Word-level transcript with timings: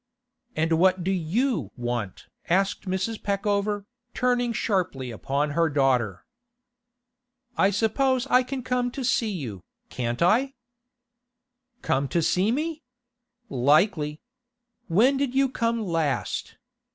'And 0.55 0.79
what 0.79 1.03
do 1.03 1.11
you 1.11 1.69
want?' 1.77 2.25
asked 2.49 2.87
Mrs. 2.89 3.21
Peckover, 3.21 3.85
turning 4.15 4.51
sharply 4.51 5.11
upon 5.11 5.51
her 5.51 5.69
daughter. 5.69 6.25
'I 7.55 7.69
suppose 7.69 8.25
I 8.25 8.41
can 8.41 8.63
come 8.63 8.89
to 8.97 9.03
see 9.03 9.29
you, 9.29 9.63
can't 9.91 10.23
I?' 10.23 10.55
'Come 11.83 12.07
to 12.07 12.23
see 12.23 12.51
me! 12.51 12.81
Likely! 13.47 14.19
When 14.87 15.17
did 15.17 15.35
you 15.35 15.49
come 15.49 15.79
last? 15.83 16.57